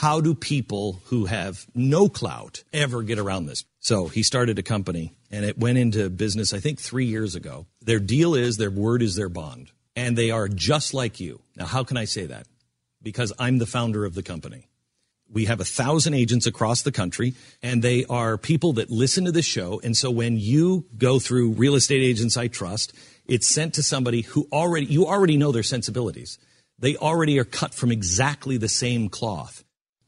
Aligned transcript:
how 0.00 0.20
do 0.20 0.34
people 0.34 1.00
who 1.06 1.24
have 1.24 1.66
no 1.74 2.08
clout 2.08 2.62
ever 2.72 3.02
get 3.02 3.18
around 3.18 3.46
this 3.46 3.64
so 3.78 4.08
he 4.08 4.22
started 4.22 4.58
a 4.58 4.62
company 4.62 5.12
and 5.30 5.44
it 5.44 5.58
went 5.58 5.78
into 5.78 6.10
business 6.10 6.52
i 6.52 6.60
think 6.60 6.78
3 6.78 7.06
years 7.06 7.34
ago 7.34 7.66
their 7.80 8.00
deal 8.00 8.34
is 8.34 8.56
their 8.56 8.70
word 8.70 9.02
is 9.02 9.16
their 9.16 9.28
bond 9.30 9.70
and 9.94 10.16
they 10.16 10.30
are 10.30 10.48
just 10.48 10.92
like 10.92 11.20
you 11.20 11.40
now 11.56 11.66
how 11.66 11.82
can 11.84 11.96
i 11.96 12.04
say 12.04 12.26
that 12.26 12.46
because 13.02 13.32
i'm 13.38 13.58
the 13.58 13.66
founder 13.66 14.04
of 14.04 14.14
the 14.14 14.22
company 14.22 14.68
we 15.28 15.46
have 15.46 15.60
a 15.60 15.64
thousand 15.64 16.14
agents 16.14 16.46
across 16.46 16.82
the 16.82 16.92
country, 16.92 17.34
and 17.62 17.82
they 17.82 18.04
are 18.04 18.38
people 18.38 18.74
that 18.74 18.90
listen 18.90 19.24
to 19.24 19.32
the 19.32 19.42
show. 19.42 19.80
And 19.82 19.96
so 19.96 20.10
when 20.10 20.38
you 20.38 20.86
go 20.96 21.18
through 21.18 21.52
real 21.52 21.74
estate 21.74 22.02
agents 22.02 22.36
I 22.36 22.46
trust, 22.46 22.92
it's 23.26 23.48
sent 23.48 23.74
to 23.74 23.82
somebody 23.82 24.22
who 24.22 24.46
already, 24.52 24.86
you 24.86 25.06
already 25.06 25.36
know 25.36 25.50
their 25.50 25.64
sensibilities. 25.64 26.38
They 26.78 26.96
already 26.96 27.38
are 27.38 27.44
cut 27.44 27.74
from 27.74 27.90
exactly 27.90 28.56
the 28.56 28.68
same 28.68 29.08
cloth. 29.08 29.64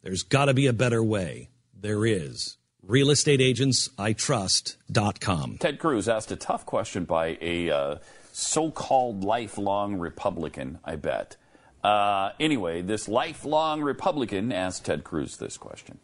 There's 0.08 0.22
got 0.22 0.46
to 0.46 0.54
be 0.54 0.66
a 0.66 0.72
better 0.72 1.04
way. 1.04 1.50
There 1.78 2.06
is. 2.06 2.56
RealestateAgentsITrust.com. 2.86 5.58
Ted 5.58 5.78
Cruz 5.78 6.08
asked 6.08 6.32
a 6.32 6.36
tough 6.36 6.64
question 6.64 7.04
by 7.04 7.36
a 7.42 7.68
uh, 7.68 7.96
so 8.32 8.70
called 8.70 9.22
lifelong 9.22 9.96
Republican, 9.96 10.78
I 10.82 10.96
bet. 10.96 11.36
Uh, 11.84 12.30
anyway, 12.40 12.80
this 12.80 13.06
lifelong 13.06 13.82
Republican 13.82 14.50
asked 14.50 14.86
Ted 14.86 15.04
Cruz 15.04 15.36
this 15.36 15.58
question. 15.58 15.98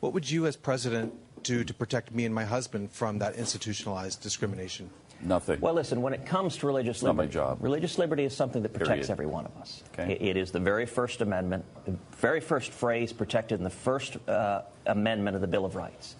What 0.00 0.12
would 0.12 0.28
you, 0.28 0.46
as 0.46 0.56
president, 0.56 1.14
do 1.44 1.62
to 1.62 1.72
protect 1.72 2.12
me 2.12 2.24
and 2.24 2.34
my 2.34 2.46
husband 2.46 2.90
from 2.90 3.20
that 3.20 3.36
institutionalized 3.36 4.22
discrimination? 4.22 4.90
Nothing. 5.20 5.60
Well, 5.60 5.74
listen, 5.74 6.00
when 6.02 6.14
it 6.14 6.26
comes 6.26 6.56
to 6.58 6.66
religious 6.66 7.02
Not 7.02 7.16
my 7.16 7.22
liberty, 7.24 7.34
job. 7.34 7.58
religious 7.60 7.98
liberty 7.98 8.24
is 8.24 8.36
something 8.36 8.62
that 8.62 8.68
protects 8.72 9.08
Period. 9.08 9.10
every 9.10 9.26
one 9.26 9.46
of 9.46 9.56
us. 9.60 9.82
Okay. 9.92 10.12
It- 10.12 10.22
it 10.22 10.36
is 10.36 10.52
the 10.52 10.60
very 10.60 10.86
First 10.86 11.20
Amendment, 11.20 11.64
the 11.86 11.96
very 12.18 12.40
first 12.40 12.70
phrase 12.70 13.12
protected 13.12 13.58
in 13.58 13.64
the 13.64 13.70
First 13.70 14.16
uh, 14.28 14.62
Amendment 14.86 15.34
of 15.34 15.40
the 15.40 15.48
Bill 15.48 15.64
of 15.64 15.74
Rights. 15.74 16.14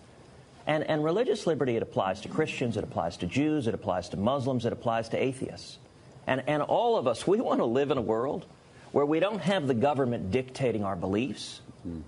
And, 0.66 0.82
and 0.84 1.02
religious 1.04 1.46
liberty, 1.46 1.76
it 1.76 1.82
applies 1.82 2.20
to 2.22 2.28
Christians, 2.28 2.76
it 2.76 2.84
applies 2.84 3.16
to 3.18 3.26
Jews, 3.26 3.66
it 3.68 3.74
applies 3.74 4.08
to 4.10 4.16
Muslims, 4.16 4.66
it 4.66 4.72
applies 4.72 5.08
to 5.10 5.16
atheists. 5.16 5.78
And, 6.26 6.42
and 6.46 6.60
all 6.62 6.96
of 6.96 7.06
us, 7.06 7.26
we 7.26 7.40
want 7.40 7.60
to 7.60 7.64
live 7.66 7.90
in 7.90 7.98
a 7.98 8.02
world 8.02 8.44
where 8.92 9.06
we 9.06 9.20
don't 9.20 9.40
have 9.40 9.66
the 9.68 9.74
government 9.74 10.30
dictating 10.32 10.82
our 10.82 10.96
beliefs, 10.96 11.60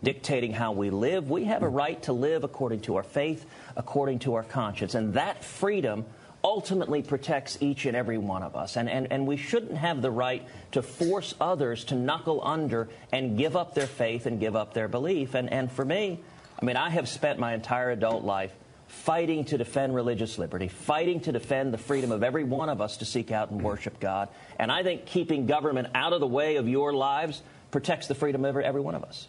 dictating 0.03 0.53
how 0.53 0.73
we 0.73 0.91
live. 0.91 1.31
We 1.31 1.45
have 1.45 1.63
a 1.63 1.69
right 1.69 2.03
to 2.03 2.13
live 2.13 2.43
according 2.43 2.81
to 2.83 2.97
our 2.97 3.03
faith, 3.03 3.47
according 3.77 4.19
to 4.21 4.35
our 4.35 4.43
conscience. 4.43 4.95
And 4.95 5.15
that 5.15 5.45
freedom 5.45 6.05
ultimately 6.43 7.03
protects 7.03 7.59
each 7.61 7.87
and 7.87 7.97
every 7.97 8.19
one 8.19 8.43
of 8.43 8.57
us. 8.57 8.77
And, 8.77 8.89
and, 8.89 9.09
and 9.11 9.27
we 9.27 9.37
shouldn't 9.37 9.77
have 9.77 10.03
the 10.03 10.11
right 10.11 10.47
to 10.73 10.83
force 10.83 11.35
others 11.41 11.85
to 11.85 11.95
knuckle 11.95 12.41
under 12.45 12.89
and 13.13 13.37
give 13.37 13.57
up 13.57 13.75
their 13.75 13.87
faith 13.87 14.27
and 14.27 14.41
give 14.41 14.57
up 14.57 14.75
their 14.75 14.89
belief. 14.89 15.35
And, 15.35 15.53
and 15.53 15.71
for 15.71 15.85
me, 15.85 16.21
I 16.61 16.65
mean, 16.65 16.77
I 16.77 16.91
have 16.91 17.09
spent 17.09 17.39
my 17.39 17.55
entire 17.55 17.91
adult 17.91 18.25
life 18.25 18.53
fighting 18.87 19.45
to 19.45 19.57
defend 19.57 19.95
religious 19.95 20.39
liberty, 20.39 20.69
fighting 20.69 21.21
to 21.21 21.33
defend 21.33 21.73
the 21.73 21.79
freedom 21.79 22.11
of 22.11 22.23
every 22.23 22.45
one 22.45 22.69
of 22.69 22.81
us 22.81 22.97
to 22.99 23.05
seek 23.05 23.31
out 23.31 23.51
and 23.51 23.63
worship 23.63 24.01
God. 24.01 24.29
And 24.59 24.71
I 24.71 24.83
think 24.83 25.07
keeping 25.07 25.47
government 25.47 25.89
out 25.95 26.13
of 26.13 26.21
the 26.21 26.27
way 26.27 26.57
of 26.57 26.69
your 26.69 26.93
lives 26.93 27.41
protects 27.71 28.09
the 28.09 28.15
freedom 28.15 28.45
of 28.45 28.49
every, 28.49 28.65
every 28.65 28.81
one 28.81 28.95
of 28.95 29.05
us. 29.05 29.29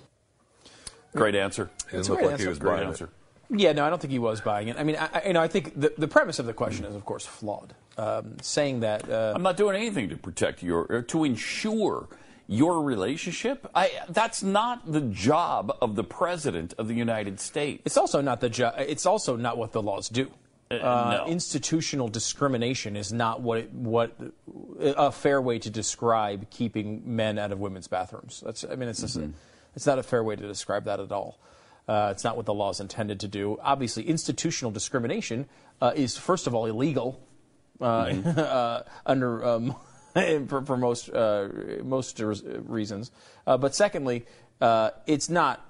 Great 1.16 1.36
answer. 1.36 1.70
It 1.92 2.10
looked 2.10 2.24
like 2.24 2.40
he 2.40 2.48
was 2.48 2.58
Great 2.58 2.78
buying 2.78 2.88
answer. 2.88 3.10
Yeah, 3.54 3.74
no, 3.74 3.86
I 3.86 3.90
don't 3.90 4.02
think 4.02 4.12
he 4.12 4.20
was 4.20 4.40
buying 4.40 4.70
it. 4.70 4.78
I 4.78 4.84
mean, 4.84 4.96
I, 4.98 5.24
you 5.28 5.34
know, 5.34 5.42
I 5.42 5.48
think 5.48 5.80
the, 5.80 5.94
the 5.98 6.08
premise 6.08 6.40
of 6.40 6.46
the 6.46 6.54
question 6.54 6.86
is, 6.86 6.96
of 6.96 7.06
course, 7.06 7.26
flawed. 7.26 7.74
Um, 7.98 8.38
saying 8.42 8.80
that 8.80 9.10
uh, 9.10 9.34
I'm 9.36 9.44
not 9.44 9.58
doing 9.58 9.76
anything 9.76 10.08
to 10.10 10.16
protect 10.16 10.64
your, 10.64 10.86
or 10.90 11.02
to 11.02 11.26
ensure 11.26 12.08
your 12.48 12.82
relationship. 12.82 13.70
I, 13.76 13.92
that's 14.10 14.42
not 14.42 14.90
the 14.92 15.02
job 15.02 15.76
of 15.82 15.96
the 15.96 16.04
president 16.04 16.74
of 16.78 16.88
the 16.88 16.94
United 16.94 17.40
States. 17.40 17.82
it's 17.86 17.98
also 17.98 18.22
not 18.22 18.40
the 18.40 18.50
jo- 18.50 18.74
it's 18.78 19.06
also 19.06 19.36
not 19.36 19.58
what 19.58 19.74
the 19.74 19.82
laws 19.82 20.08
do. 20.08 20.32
no. 21.18 21.26
Institutional 21.28 22.08
discrimination 22.08 22.96
is 22.96 23.12
not 23.12 23.42
what 23.42 23.58
it, 23.60 23.74
what 23.74 24.18
a 24.80 25.12
fair 25.12 25.42
way 25.42 25.60
to 25.60 25.70
describe 25.70 26.50
keeping 26.50 27.02
men 27.06 27.38
out 27.38 27.52
of 27.52 27.60
women's 27.60 27.88
bathrooms. 27.90 28.42
That's 28.46 28.64
I 28.64 28.76
mean, 28.76 28.88
it's 28.88 29.02
just, 29.02 29.20
it's 29.76 29.86
not 29.86 30.00
a 30.00 30.04
fair 30.04 30.24
way 30.24 30.38
to 30.38 30.48
describe 30.48 30.86
that 30.86 31.02
at 31.02 31.12
all. 31.12 31.40
Uh, 31.92 32.10
it's 32.10 32.24
not 32.24 32.38
what 32.38 32.46
the 32.46 32.54
law 32.54 32.70
is 32.70 32.80
intended 32.80 33.20
to 33.20 33.28
do. 33.28 33.58
Obviously, 33.62 34.08
institutional 34.08 34.72
discrimination 34.72 35.46
uh, 35.82 35.92
is 35.94 36.18
first 36.18 36.48
of 36.48 36.56
all 36.56 36.66
illegal 36.66 37.20
uh, 37.82 37.84
uh, 37.86 38.84
under 39.06 39.44
um, 39.44 39.76
for, 40.48 40.64
for 40.66 40.78
most 40.78 41.10
uh, 41.10 41.50
most 41.84 42.18
reasons. 42.22 43.12
Uh, 43.46 43.58
but 43.58 43.76
secondly, 43.76 44.26
uh, 44.62 44.92
it's 45.06 45.30
not 45.30 45.66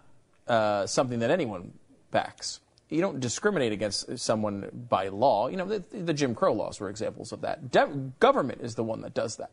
uh, 0.48 0.86
something 0.86 1.20
that 1.22 1.32
anyone 1.32 1.74
backs. 2.12 2.60
You 2.92 3.00
don't 3.00 3.22
discriminate 3.22 3.72
against 3.72 4.20
someone 4.20 4.70
by 4.90 5.08
law. 5.08 5.48
You 5.48 5.56
know, 5.56 5.66
the, 5.66 5.80
the 5.98 6.14
Jim 6.14 6.36
Crow 6.36 6.52
laws 6.52 6.82
were 6.82 6.90
examples 6.90 7.32
of 7.32 7.42
that. 7.42 7.72
De- 7.72 8.12
government 8.20 8.60
is 8.62 8.76
the 8.76 8.84
one 8.84 9.02
that 9.02 9.14
does 9.14 9.38
that. 9.38 9.52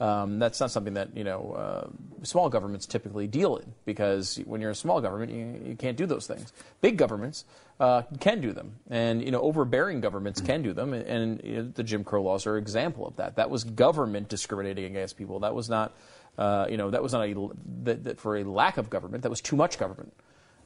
Um, 0.00 0.38
that's 0.38 0.60
not 0.60 0.70
something 0.70 0.94
that 0.94 1.16
you 1.16 1.24
know 1.24 1.52
uh, 1.52 1.88
small 2.22 2.48
governments 2.48 2.86
typically 2.86 3.26
deal 3.26 3.56
in 3.56 3.74
because 3.84 4.36
when 4.46 4.60
you're 4.60 4.70
a 4.70 4.76
small 4.76 5.00
government, 5.00 5.32
you, 5.32 5.70
you 5.70 5.76
can't 5.76 5.96
do 5.96 6.06
those 6.06 6.28
things. 6.28 6.52
Big 6.80 6.96
governments 6.96 7.44
uh, 7.80 8.02
can 8.20 8.40
do 8.40 8.52
them, 8.52 8.76
and 8.88 9.24
you 9.24 9.32
know, 9.32 9.40
overbearing 9.40 10.00
governments 10.00 10.40
can 10.40 10.62
do 10.62 10.72
them. 10.72 10.92
And, 10.92 11.04
and 11.04 11.40
you 11.44 11.56
know, 11.56 11.72
the 11.74 11.82
Jim 11.82 12.04
Crow 12.04 12.22
laws 12.22 12.46
are 12.46 12.56
an 12.56 12.62
example 12.62 13.08
of 13.08 13.16
that. 13.16 13.36
That 13.36 13.50
was 13.50 13.64
government 13.64 14.28
discriminating 14.28 14.84
against 14.84 15.16
people. 15.16 15.40
That 15.40 15.54
was 15.54 15.68
not, 15.68 15.96
uh, 16.38 16.66
you 16.70 16.76
know, 16.76 16.90
that 16.90 17.02
was 17.02 17.12
not 17.12 17.26
a 17.26 17.48
that, 17.82 18.04
that 18.04 18.20
for 18.20 18.36
a 18.36 18.44
lack 18.44 18.78
of 18.78 18.88
government. 18.88 19.24
That 19.24 19.30
was 19.30 19.40
too 19.40 19.56
much 19.56 19.78
government 19.78 20.12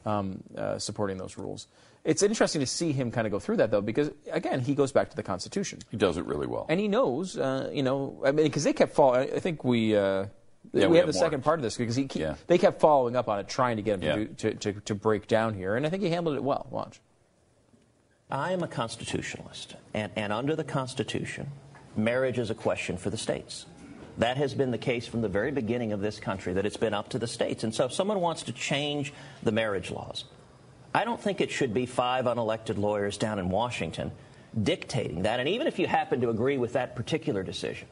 um, 0.05 0.43
uh, 0.57 0.77
supporting 0.79 1.17
those 1.17 1.37
rules. 1.37 1.67
It's 2.03 2.21
interesting 2.21 2.59
to 2.59 2.67
see 2.67 2.91
him 2.91 3.11
kind 3.11 3.25
of 3.25 3.31
go 3.31 3.39
through 3.39 3.57
that 3.57 3.71
though, 3.71 3.79
because 3.81 4.11
again, 4.31 4.59
he 4.59 4.75
goes 4.75 4.91
back 4.91 5.09
to 5.11 5.15
the 5.15 5.23
Constitution, 5.23 5.79
He 5.89 5.95
does 5.97 6.17
it 6.17 6.25
really 6.25 6.47
well. 6.47 6.65
and 6.69 6.79
he 6.79 6.87
knows, 6.89 7.37
uh, 7.37 7.69
you 7.73 7.81
know, 7.83 8.21
I 8.25 8.31
mean, 8.31 8.45
because 8.45 8.63
they 8.65 8.73
kept 8.73 8.93
following. 8.93 9.31
I 9.33 9.39
think 9.39 9.63
we. 9.63 9.95
Uh, 9.95 10.25
Yeah, 10.73 10.87
we, 10.87 10.91
we 10.93 10.97
have 10.97 11.05
have 11.07 11.13
the 11.13 11.19
more. 11.19 11.25
second 11.27 11.43
part 11.43 11.59
of 11.59 11.63
this 11.63 11.77
because 11.77 11.95
he, 11.95 12.07
he- 12.11 12.19
Yeah. 12.21 12.35
they 12.47 12.57
kept 12.57 12.79
following 12.81 13.15
up 13.15 13.27
on 13.29 13.39
it, 13.39 13.47
trying 13.47 13.75
to 13.77 13.83
get 13.83 13.95
him 13.95 14.03
Yeah. 14.03 14.15
to, 14.15 14.25
do, 14.25 14.53
to, 14.59 14.73
to, 14.73 14.79
to 14.81 14.95
break 14.95 15.27
down 15.27 15.53
here, 15.53 15.75
and 15.75 15.85
I 15.85 15.89
think 15.89 16.03
he 16.03 16.09
handled 16.09 16.35
it 16.37 16.43
well. 16.43 16.67
Watch. 16.69 16.99
I 18.31 18.51
am 18.53 18.63
a 18.63 18.67
constitutionalist, 18.67 19.75
and, 19.93 20.11
and 20.15 20.33
under 20.33 20.55
the 20.55 20.63
Constitution, 20.63 21.51
marriage 21.95 22.39
is 22.39 22.49
a 22.49 22.55
question 22.55 22.97
for 22.97 23.09
the 23.09 23.17
states. 23.17 23.65
That 24.17 24.37
has 24.37 24.53
been 24.53 24.71
the 24.71 24.77
case 24.77 25.07
from 25.07 25.21
the 25.21 25.29
very 25.29 25.51
beginning 25.51 25.91
of 25.91 26.01
this 26.01 26.19
country, 26.19 26.53
that 26.53 26.65
it's 26.65 26.77
been 26.77 26.93
up 26.93 27.09
to 27.09 27.19
the 27.19 27.27
states. 27.27 27.63
And 27.63 27.73
so 27.73 27.85
if 27.85 27.93
someone 27.93 28.19
wants 28.19 28.43
to 28.43 28.51
change 28.51 29.13
the 29.41 29.51
marriage 29.51 29.89
laws, 29.89 30.25
I 30.93 31.05
don't 31.05 31.19
think 31.19 31.41
it 31.41 31.49
should 31.49 31.73
be 31.73 31.85
five 31.85 32.25
unelected 32.25 32.77
lawyers 32.77 33.17
down 33.17 33.39
in 33.39 33.49
Washington 33.49 34.11
dictating 34.61 35.23
that. 35.23 35.39
And 35.39 35.49
even 35.49 35.65
if 35.65 35.79
you 35.79 35.87
happen 35.87 36.21
to 36.21 36.29
agree 36.29 36.59
with 36.59 36.73
that 36.73 36.95
particular 36.95 37.41
decision, 37.41 37.87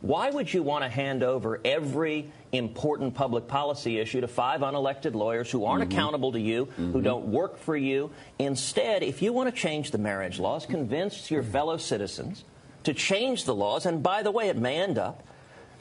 why 0.00 0.30
would 0.30 0.52
you 0.52 0.62
want 0.62 0.82
to 0.82 0.88
hand 0.88 1.22
over 1.22 1.60
every 1.64 2.32
important 2.50 3.14
public 3.14 3.46
policy 3.46 3.98
issue 3.98 4.20
to 4.20 4.28
five 4.28 4.62
unelected 4.62 5.14
lawyers 5.14 5.50
who 5.50 5.64
aren't 5.64 5.84
mm-hmm. 5.84 5.92
accountable 5.92 6.32
to 6.32 6.40
you, 6.40 6.64
who 6.76 6.86
mm-hmm. 6.86 7.02
don't 7.02 7.26
work 7.26 7.58
for 7.58 7.76
you? 7.76 8.10
Instead, 8.38 9.04
if 9.04 9.22
you 9.22 9.32
want 9.32 9.54
to 9.54 9.60
change 9.60 9.92
the 9.92 9.98
marriage 9.98 10.40
laws, 10.40 10.66
convince 10.66 11.30
your 11.30 11.42
mm-hmm. 11.42 11.52
fellow 11.52 11.76
citizens 11.76 12.44
to 12.82 12.92
change 12.92 13.44
the 13.44 13.54
laws. 13.54 13.86
And 13.86 14.02
by 14.02 14.22
the 14.24 14.32
way, 14.32 14.48
it 14.48 14.56
may 14.56 14.80
end 14.80 14.98
up 14.98 15.22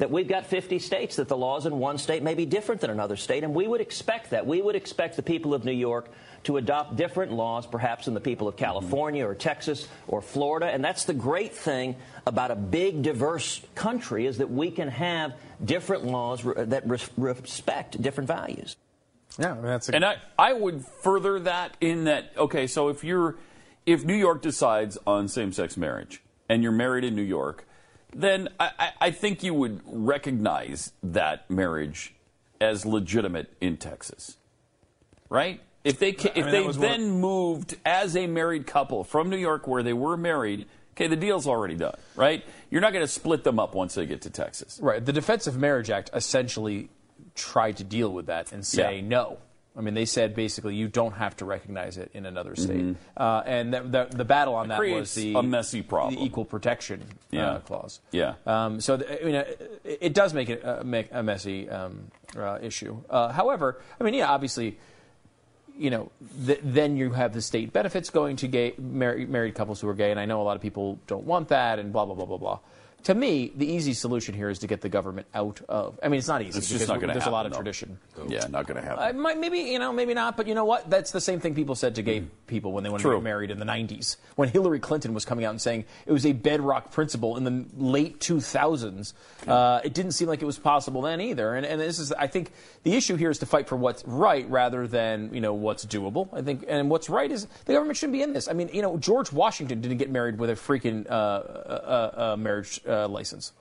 that 0.01 0.09
we've 0.09 0.27
got 0.27 0.47
50 0.47 0.79
states 0.79 1.17
that 1.17 1.27
the 1.27 1.37
laws 1.37 1.67
in 1.67 1.77
one 1.77 1.99
state 1.99 2.23
may 2.23 2.33
be 2.33 2.47
different 2.47 2.81
than 2.81 2.89
another 2.89 3.15
state, 3.15 3.43
and 3.43 3.53
we 3.53 3.67
would 3.67 3.81
expect 3.81 4.31
that. 4.31 4.47
We 4.47 4.59
would 4.59 4.75
expect 4.75 5.15
the 5.15 5.21
people 5.21 5.53
of 5.53 5.63
New 5.63 5.71
York 5.71 6.09
to 6.45 6.57
adopt 6.57 6.95
different 6.95 7.31
laws, 7.31 7.67
perhaps, 7.67 8.05
than 8.05 8.15
the 8.15 8.19
people 8.19 8.47
of 8.47 8.57
California 8.57 9.23
or 9.23 9.35
Texas 9.35 9.87
or 10.07 10.19
Florida. 10.19 10.65
And 10.65 10.83
that's 10.83 11.05
the 11.05 11.13
great 11.13 11.53
thing 11.53 11.97
about 12.25 12.49
a 12.49 12.55
big, 12.55 13.03
diverse 13.03 13.61
country 13.75 14.25
is 14.25 14.39
that 14.39 14.49
we 14.49 14.71
can 14.71 14.87
have 14.87 15.35
different 15.63 16.03
laws 16.03 16.41
that 16.55 16.81
res- 16.89 17.07
respect 17.15 18.01
different 18.01 18.27
values. 18.27 18.75
Yeah, 19.37 19.55
that's 19.61 19.87
a, 19.89 19.95
And 19.95 20.03
I, 20.03 20.15
I 20.35 20.53
would 20.53 20.83
further 20.83 21.41
that 21.41 21.77
in 21.79 22.05
that 22.05 22.31
okay, 22.35 22.65
so 22.65 22.89
if 22.89 23.03
you're 23.03 23.35
if 23.85 24.03
New 24.03 24.15
York 24.15 24.41
decides 24.41 24.97
on 25.05 25.27
same 25.27 25.53
sex 25.53 25.77
marriage 25.77 26.23
and 26.49 26.63
you're 26.63 26.71
married 26.71 27.03
in 27.03 27.15
New 27.15 27.21
York, 27.21 27.67
then 28.13 28.49
I, 28.59 28.71
I, 28.79 28.91
I 29.01 29.11
think 29.11 29.43
you 29.43 29.53
would 29.53 29.81
recognize 29.85 30.91
that 31.03 31.49
marriage 31.49 32.13
as 32.59 32.85
legitimate 32.85 33.51
in 33.61 33.77
Texas, 33.77 34.37
right? 35.29 35.61
If 35.83 35.97
they 35.97 36.11
ca- 36.13 36.31
if 36.35 36.45
mean, 36.45 36.51
they 36.51 36.71
then 36.73 37.09
moved 37.19 37.75
as 37.85 38.15
a 38.15 38.27
married 38.27 38.67
couple 38.67 39.03
from 39.03 39.29
New 39.29 39.37
York 39.37 39.65
where 39.67 39.81
they 39.81 39.93
were 39.93 40.15
married, 40.15 40.67
okay, 40.93 41.07
the 41.07 41.15
deal's 41.15 41.47
already 41.47 41.75
done, 41.75 41.95
right? 42.15 42.43
You're 42.69 42.81
not 42.81 42.93
going 42.93 43.03
to 43.03 43.11
split 43.11 43.43
them 43.43 43.57
up 43.59 43.73
once 43.73 43.95
they 43.95 44.05
get 44.05 44.21
to 44.21 44.29
Texas. 44.29 44.79
Right. 44.81 45.03
The 45.03 45.13
Defense 45.13 45.47
of 45.47 45.57
Marriage 45.57 45.89
Act 45.89 46.11
essentially 46.13 46.89
tried 47.33 47.77
to 47.77 47.83
deal 47.83 48.11
with 48.13 48.27
that 48.27 48.51
and 48.51 48.63
say 48.65 48.97
Yeah. 48.99 49.07
no. 49.07 49.37
I 49.77 49.79
mean, 49.81 49.93
they 49.93 50.03
said 50.05 50.35
basically 50.35 50.75
you 50.75 50.89
don't 50.89 51.13
have 51.13 51.37
to 51.37 51.45
recognize 51.45 51.97
it 51.97 52.11
in 52.13 52.25
another 52.25 52.55
state, 52.57 52.83
Mhm. 52.83 52.95
uh, 53.15 53.41
and 53.45 53.73
the, 53.73 53.81
the, 53.81 54.07
the 54.17 54.25
battle 54.25 54.53
on 54.55 54.67
that 54.67 54.79
was 54.81 55.15
the 55.15 55.33
a 55.35 55.41
messy 55.43 55.81
problem. 55.81 56.15
the 56.15 56.23
equal 56.25 56.43
protection 56.43 57.01
Yeah. 57.31 57.51
uh, 57.51 57.59
clause. 57.59 58.01
Yeah. 58.11 58.33
Um, 58.45 58.81
so 58.81 58.97
th- 58.97 59.21
I 59.21 59.25
mean, 59.25 59.35
uh, 59.35 59.45
it, 59.85 59.97
it 60.01 60.13
does 60.13 60.33
make 60.33 60.49
it 60.49 60.65
uh, 60.65 60.83
make 60.83 61.07
a 61.11 61.23
messy 61.23 61.69
um, 61.69 62.11
uh, 62.35 62.59
issue. 62.61 62.97
Uh, 63.09 63.29
however, 63.31 63.79
I 63.97 64.03
mean, 64.03 64.13
yeah, 64.13 64.29
obviously, 64.29 64.77
you 65.77 65.89
know, 65.89 66.11
th- 66.45 66.59
then 66.63 66.97
you 66.97 67.11
have 67.11 67.33
the 67.33 67.41
state 67.41 67.71
benefits 67.71 68.09
going 68.09 68.35
to 68.37 68.47
gay 68.49 68.73
mar- 68.77 69.15
married 69.17 69.55
couples 69.55 69.79
who 69.79 69.87
are 69.87 69.93
gay, 69.93 70.11
and 70.11 70.19
I 70.19 70.25
know 70.25 70.41
a 70.41 70.43
lot 70.43 70.57
of 70.57 70.61
people 70.61 70.99
don't 71.07 71.23
want 71.25 71.47
that, 71.47 71.79
and 71.79 71.93
blah 71.93 72.05
blah 72.05 72.15
blah 72.15 72.25
blah 72.25 72.37
blah. 72.37 72.59
To 73.03 73.15
me, 73.15 73.51
the 73.55 73.65
easy 73.65 73.93
solution 73.93 74.35
here 74.35 74.49
is 74.49 74.59
to 74.59 74.67
get 74.67 74.81
the 74.81 74.89
government 74.89 75.27
out 75.33 75.59
of. 75.67 75.99
I 76.03 76.07
mean, 76.07 76.19
it's 76.19 76.27
not 76.27 76.41
easy. 76.41 76.59
It's 76.59 76.69
just 76.69 76.87
not 76.87 76.99
going 76.99 77.07
to 77.07 77.07
happen. 77.07 77.19
There's 77.19 77.27
a 77.27 77.31
lot 77.31 77.45
of 77.45 77.51
though. 77.51 77.57
tradition. 77.57 77.97
Yeah, 78.27 78.45
not 78.47 78.67
going 78.67 78.79
to 78.79 78.87
happen. 78.87 79.03
I 79.03 79.11
might, 79.11 79.39
maybe 79.39 79.59
you 79.59 79.79
know, 79.79 79.91
maybe 79.91 80.13
not, 80.13 80.37
but 80.37 80.47
you 80.47 80.53
know 80.53 80.65
what? 80.65 80.89
That's 80.89 81.11
the 81.11 81.21
same 81.21 81.39
thing 81.39 81.55
people 81.55 81.73
said 81.73 81.95
to 81.95 82.03
gay 82.03 82.23
people 82.45 82.73
when 82.73 82.83
they 82.83 82.89
wanted 82.91 83.01
True. 83.01 83.13
to 83.13 83.17
get 83.17 83.23
married 83.23 83.49
in 83.49 83.57
the 83.57 83.65
'90s. 83.65 84.17
When 84.35 84.49
Hillary 84.49 84.79
Clinton 84.79 85.13
was 85.13 85.25
coming 85.25 85.45
out 85.45 85.51
and 85.51 85.61
saying 85.61 85.85
it 86.05 86.11
was 86.11 86.25
a 86.25 86.33
bedrock 86.33 86.91
principle 86.91 87.37
in 87.37 87.43
the 87.43 87.65
late 87.75 88.19
2000s, 88.19 89.13
uh, 89.47 89.81
it 89.83 89.93
didn't 89.93 90.11
seem 90.11 90.27
like 90.27 90.41
it 90.43 90.45
was 90.45 90.59
possible 90.59 91.01
then 91.01 91.21
either. 91.21 91.55
And, 91.55 91.65
and 91.65 91.81
this 91.81 91.97
is, 91.97 92.11
I 92.11 92.27
think, 92.27 92.51
the 92.83 92.95
issue 92.95 93.15
here 93.15 93.31
is 93.31 93.39
to 93.39 93.45
fight 93.47 93.67
for 93.67 93.75
what's 93.75 94.03
right 94.05 94.47
rather 94.49 94.87
than 94.87 95.33
you 95.33 95.41
know 95.41 95.53
what's 95.53 95.85
doable. 95.85 96.29
I 96.33 96.43
think, 96.43 96.65
and 96.67 96.89
what's 96.89 97.09
right 97.09 97.31
is 97.31 97.47
the 97.65 97.73
government 97.73 97.97
shouldn't 97.97 98.13
be 98.13 98.21
in 98.21 98.33
this. 98.33 98.47
I 98.47 98.53
mean, 98.53 98.69
you 98.71 98.83
know, 98.83 98.97
George 98.97 99.31
Washington 99.31 99.81
didn't 99.81 99.97
get 99.97 100.11
married 100.11 100.37
with 100.37 100.51
a 100.51 100.53
freaking 100.53 101.09
uh, 101.09 101.13
uh, 101.13 102.33
uh, 102.33 102.37
marriage 102.37 102.79
uh, 102.91 103.07
license. 103.07 103.53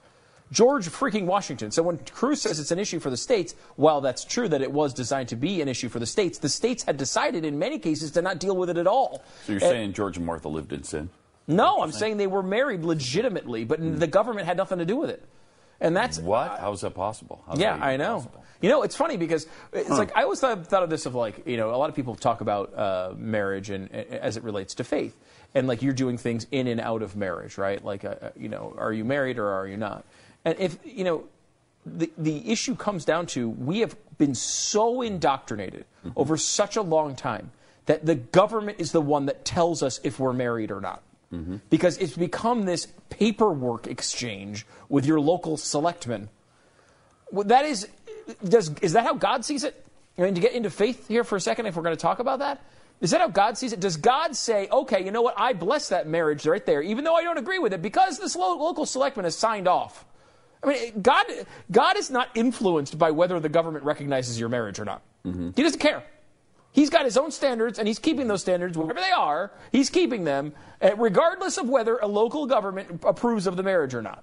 George 0.53 0.89
freaking 0.89 1.27
Washington. 1.27 1.71
So 1.71 1.83
when 1.85 1.99
Cruz 1.99 2.43
says 2.43 2.59
it's 2.59 2.73
an 2.73 2.79
issue 2.81 2.99
for 2.99 3.09
the 3.09 3.17
states, 3.17 3.55
while 3.77 4.01
that's 4.01 4.25
true 4.25 4.49
that 4.49 4.61
it 4.63 4.73
was 4.73 4.93
designed 4.93 5.29
to 5.29 5.37
be 5.37 5.63
an 5.63 5.69
issue 5.69 5.89
for 5.89 6.01
the 6.01 6.07
states, 6.07 6.39
the 6.39 6.49
states 6.49 6.83
had 6.83 6.97
decided 6.97 7.45
in 7.45 7.57
many 7.59 7.79
cases 7.79 8.11
to 8.13 8.23
not 8.23 8.41
deal 8.41 8.57
with 8.57 8.69
it 8.69 8.77
at 8.77 8.89
all. 8.89 9.23
so 9.47 9.53
you're 9.53 9.63
And- 9.63 9.71
saying 9.71 9.93
George 9.93 10.17
and 10.17 10.27
Martha 10.27 10.49
lived 10.49 10.73
in 10.73 10.83
sin? 10.83 11.09
no, 11.47 11.83
I'm 11.83 11.93
saying 11.93 12.17
they 12.17 12.27
were 12.27 12.43
married 12.43 12.85
legitimately, 12.85 13.65
but 13.65 13.79
the 14.01 14.07
government 14.07 14.47
had 14.47 14.57
nothing 14.57 14.79
to 14.79 14.85
do 14.85 14.97
with 14.97 15.11
it. 15.11 15.25
And 15.81 15.97
that's 15.97 16.19
What? 16.19 16.59
How 16.61 16.73
is 16.73 16.81
that 16.83 16.95
possible? 16.95 17.43
How's 17.47 17.59
yeah, 17.59 17.77
that 17.77 17.83
I 17.85 17.97
know. 17.97 18.15
possible? 18.17 18.45
You 18.61 18.69
know, 18.69 18.83
it's 18.83 18.95
funny 18.95 19.17
because 19.17 19.47
it's 19.73 19.89
like 19.89 20.15
I 20.17 20.25
always 20.25 20.39
thought, 20.41 20.67
thought 20.67 20.83
of 20.83 20.91
this 20.91 21.07
of 21.07 21.15
like 21.15 21.47
you 21.47 21.57
know 21.57 21.75
a 21.75 21.79
lot 21.79 21.89
of 21.89 21.97
people 21.97 22.15
talk 22.15 22.41
about 22.43 22.75
uh, 22.77 23.15
marriage 23.17 23.71
and, 23.71 23.91
and 23.91 24.07
as 24.15 24.37
it 24.37 24.43
relates 24.45 24.75
to 24.75 24.85
faith, 24.85 25.17
and 25.55 25.67
like 25.67 25.83
you're 25.83 25.93
doing 25.93 26.19
things 26.19 26.47
in 26.51 26.67
and 26.67 26.81
out 26.81 27.03
of 27.03 27.17
marriage, 27.17 27.59
right? 27.59 27.85
Like 27.85 28.05
uh, 28.05 28.15
uh, 28.21 28.31
you 28.37 28.49
know, 28.49 28.75
are 28.79 28.93
you 28.93 29.05
married 29.05 29.39
or 29.39 29.49
are 29.49 29.67
you 29.67 29.77
not? 29.77 30.05
And 30.45 30.59
if 30.59 30.79
you 30.85 31.05
know, 31.05 31.25
the 31.87 32.11
the 32.17 32.51
issue 32.51 32.75
comes 32.77 33.05
down 33.05 33.27
to 33.27 33.49
we 33.49 33.81
have 33.81 33.97
been 34.19 34.35
so 34.35 35.03
indoctrinated 35.03 35.85
over 36.17 36.37
such 36.37 36.77
a 36.77 36.83
long 36.83 37.17
time 37.17 37.51
that 37.87 38.05
the 38.07 38.15
government 38.15 38.81
is 38.81 38.93
the 38.93 39.01
one 39.01 39.27
that 39.27 39.45
tells 39.45 39.83
us 39.83 39.99
if 40.05 40.19
we're 40.21 40.33
married 40.33 40.71
or 40.71 40.81
not 40.81 41.03
because 41.71 41.97
it's 41.99 42.17
become 42.17 42.65
this 42.65 42.89
paperwork 43.09 43.87
exchange 43.87 44.67
with 44.89 45.07
your 45.07 45.21
local 45.21 45.57
selectman. 45.57 46.29
That 47.33 47.65
is, 47.65 47.89
does 48.45 48.73
is 48.83 48.95
that 48.95 49.05
how 49.05 49.15
God 49.15 49.45
sees 49.45 49.63
it? 49.63 49.87
I 50.19 50.23
mean, 50.23 50.35
to 50.35 50.41
get 50.41 50.53
into 50.53 50.71
faith 50.71 51.07
here 51.07 51.23
for 51.23 51.37
a 51.37 51.41
second, 51.41 51.67
if 51.67 51.77
we're 51.77 51.85
going 51.85 51.97
to 51.97 52.01
talk 52.01 52.19
about 52.19 52.41
that, 52.41 52.61
is 53.01 53.11
that 53.13 53.21
how 53.21 53.29
God 53.29 53.57
sees 53.57 53.73
it? 53.73 53.81
Does 53.81 53.97
God 53.97 54.37
say, 54.37 54.69
okay, 54.71 55.05
you 55.05 55.11
know 55.11 55.23
what, 55.23 55.35
I 55.39 55.53
bless 55.55 55.89
that 55.89 56.07
marriage 56.07 56.47
right 56.47 56.65
there, 56.65 56.83
even 56.83 57.05
though 57.05 57.15
I 57.15 57.23
don't 57.23 57.39
agree 57.39 57.59
with 57.59 57.73
it, 57.73 57.81
because 57.83 58.19
this 58.19 58.37
lo- 58.37 58.57
local 58.57 58.85
selectman 58.87 59.25
has 59.25 59.37
signed 59.37 59.67
off? 59.67 60.05
I 60.63 60.67
mean, 60.67 61.01
God, 61.01 61.25
God 61.71 61.97
is 61.97 62.11
not 62.11 62.29
influenced 62.35 62.99
by 62.99 63.11
whether 63.11 63.41
the 63.41 63.49
government 63.49 63.85
recognizes 63.85 64.39
your 64.39 64.51
marriage 64.51 64.79
or 64.79 64.85
not. 64.85 65.01
He 65.57 65.63
doesn't 65.63 65.81
care. 65.81 66.03
He's 66.73 66.91
got 66.91 67.05
his 67.05 67.17
own 67.17 67.31
standards, 67.31 67.79
and 67.79 67.89
he's 67.89 67.99
keeping 67.99 68.29
those 68.29 68.43
standards, 68.43 68.77
whatever 68.77 69.01
they 69.01 69.11
are, 69.11 69.51
he's 69.73 69.91
keeping 69.91 70.25
them, 70.25 70.53
uh, 70.81 70.95
regardless 70.97 71.59
of 71.59 71.69
whether 71.69 71.97
a 71.97 72.07
local 72.07 72.47
government 72.47 73.03
approves 73.05 73.47
of 73.47 73.57
the 73.57 73.63
marriage 73.63 73.95
or 73.95 74.03
not. 74.03 74.23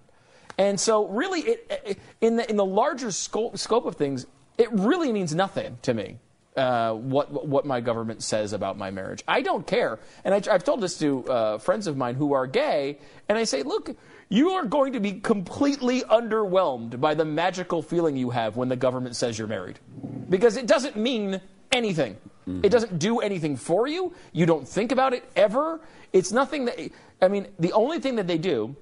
And 0.57 0.79
so, 0.79 1.07
really, 1.07 1.41
it, 1.41 1.81
it, 1.85 1.99
in, 2.21 2.37
the, 2.37 2.49
in 2.49 2.55
the 2.55 2.65
larger 2.65 3.11
scope, 3.11 3.57
scope 3.57 3.85
of 3.85 3.95
things, 3.95 4.25
it 4.57 4.71
really 4.71 5.11
means 5.11 5.35
nothing 5.35 5.77
to 5.81 5.93
me. 5.93 6.19
Uh, 6.57 6.93
what 6.93 7.45
what 7.47 7.67
my 7.67 7.79
government 7.79 8.23
says 8.23 8.51
about 8.51 8.79
my 8.79 8.89
marriage, 8.89 9.23
I 9.27 9.43
don't 9.43 9.67
care, 9.67 9.99
and 10.25 10.33
I, 10.33 10.41
I've 10.51 10.63
told 10.63 10.81
this 10.81 10.97
to 10.97 11.23
uh, 11.29 11.57
friends 11.59 11.85
of 11.85 11.95
mine 11.95 12.15
who 12.15 12.33
are 12.33 12.47
gay, 12.47 12.97
and 13.29 13.37
I 13.37 13.43
say, 13.43 13.61
look, 13.61 13.95
you 14.27 14.49
are 14.49 14.65
going 14.65 14.93
to 14.93 14.99
be 14.99 15.13
completely 15.21 16.01
underwhelmed 16.01 16.99
by 16.99 17.13
the 17.13 17.25
magical 17.25 17.83
feeling 17.83 18.17
you 18.17 18.31
have 18.31 18.57
when 18.57 18.69
the 18.69 18.75
government 18.75 19.15
says 19.15 19.37
you're 19.37 19.47
married, 19.47 19.77
because 20.29 20.57
it 20.57 20.65
doesn't 20.65 20.95
mean 20.95 21.41
anything. 21.71 22.17
It 22.63 22.69
doesn't 22.69 22.97
do 22.97 23.19
anything 23.19 23.57
for 23.57 23.87
you. 23.87 24.13
You 24.31 24.45
don't 24.47 24.67
think 24.67 24.91
about 24.91 25.13
it 25.13 25.29
ever. 25.35 25.81
It's 26.11 26.31
nothing 26.31 26.65
that 26.65 26.79
I 27.21 27.27
mean. 27.27 27.47
The 27.59 27.73
only 27.73 27.99
thing 27.99 28.15
that 28.15 28.25
they 28.25 28.39
do 28.39 28.75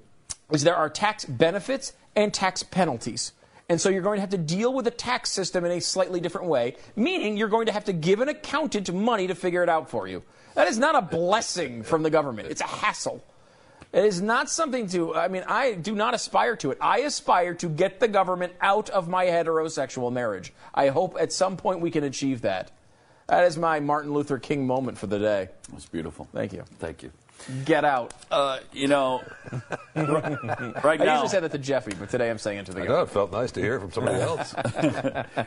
is 0.52 0.64
there 0.64 0.78
are 0.78 0.88
tax 0.88 1.26
benefits 1.26 1.94
and 2.16 2.32
tax 2.32 2.64
penalties. 2.64 3.34
And 3.68 3.82
so 3.82 3.90
you're 3.90 4.04
going 4.04 4.18
to 4.18 4.22
have 4.22 4.30
to 4.30 4.38
deal 4.38 4.74
with 4.74 4.86
the 4.86 4.92
tax 4.92 5.32
system 5.32 5.66
in 5.66 5.72
a 5.72 5.82
slightly 5.82 6.20
different 6.20 6.48
way, 6.48 6.76
meaning 6.96 7.36
you're 7.36 7.50
going 7.50 7.66
to 7.66 7.72
have 7.72 7.86
to 7.86 7.94
give 7.94 8.22
an 8.22 8.30
accountant 8.30 8.94
money 8.94 9.28
to 9.28 9.36
figure 9.36 9.64
it 9.64 9.70
out 9.70 9.90
for 9.90 10.08
you. 10.08 10.24
That 10.54 10.68
is 10.68 10.78
not 10.78 10.96
a 10.96 11.02
blessing 11.02 11.84
from 11.84 12.04
the 12.04 12.10
government, 12.10 12.50
it's 12.50 12.62
a 12.62 12.66
hassle. 12.68 13.24
It 13.92 14.04
is 14.04 14.22
not 14.22 14.50
something 14.50 14.88
to, 14.90 15.16
I 15.16 15.30
mean, 15.30 15.46
I 15.48 15.74
do 15.74 15.96
not 15.96 16.14
aspire 16.14 16.58
to 16.58 16.72
it. 16.72 16.78
I 16.82 17.00
aspire 17.00 17.54
to 17.56 17.70
get 17.70 18.02
the 18.02 18.10
government 18.10 18.52
out 18.60 18.90
of 18.90 19.08
my 19.08 19.26
heterosexual 19.28 20.12
marriage. 20.12 20.52
I 20.74 20.90
hope 20.90 21.16
at 21.18 21.32
some 21.32 21.56
point 21.56 21.80
we 21.80 21.92
can 21.92 22.04
achieve 22.04 22.42
that. 22.42 22.72
That 23.28 23.46
is 23.46 23.58
my 23.58 23.80
Martin 23.80 24.14
Luther 24.14 24.38
King 24.38 24.68
moment 24.68 24.98
for 24.98 25.08
the 25.08 25.18
day. 25.18 25.50
That's 25.72 25.86
beautiful. 25.86 26.28
Thank 26.34 26.52
you. 26.52 26.66
Thank 26.78 27.04
you. 27.04 27.12
Get 27.64 27.86
out. 27.86 28.12
Uh, 28.32 28.58
you 28.74 28.88
know, 28.88 29.22
right 29.96 31.00
I 31.00 31.06
now. 31.06 31.14
usually 31.14 31.30
say 31.30 31.40
that 31.42 31.52
to 31.52 31.58
Jeffy, 31.60 31.94
but 32.00 32.10
today 32.10 32.30
I'm 32.32 32.40
saying 32.40 32.60
it 32.60 32.66
to 32.68 32.72
the 32.74 32.82
I 32.82 32.86
guy. 32.86 32.94
know 32.94 33.02
it 33.04 33.10
felt 33.10 33.32
nice 33.32 33.52
to 33.52 33.62
hear 33.62 33.76
it 33.76 33.82
from 33.82 33.92
somebody 33.92 34.20
else. 34.22 34.56